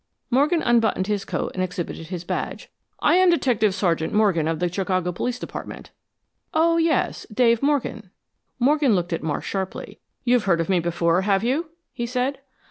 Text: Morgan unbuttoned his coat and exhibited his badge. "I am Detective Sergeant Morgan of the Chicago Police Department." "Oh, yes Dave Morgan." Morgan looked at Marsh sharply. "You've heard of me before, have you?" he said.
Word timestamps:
Morgan 0.31 0.63
unbuttoned 0.63 1.05
his 1.05 1.23
coat 1.25 1.51
and 1.53 1.61
exhibited 1.61 2.07
his 2.07 2.23
badge. 2.23 2.71
"I 3.01 3.17
am 3.17 3.29
Detective 3.29 3.75
Sergeant 3.75 4.11
Morgan 4.11 4.47
of 4.47 4.57
the 4.57 4.67
Chicago 4.67 5.11
Police 5.11 5.37
Department." 5.37 5.91
"Oh, 6.55 6.77
yes 6.77 7.27
Dave 7.31 7.61
Morgan." 7.61 8.09
Morgan 8.57 8.95
looked 8.95 9.13
at 9.13 9.21
Marsh 9.21 9.45
sharply. 9.47 9.99
"You've 10.23 10.45
heard 10.45 10.59
of 10.59 10.69
me 10.69 10.79
before, 10.79 11.21
have 11.21 11.43
you?" 11.43 11.69
he 11.93 12.07
said. 12.07 12.39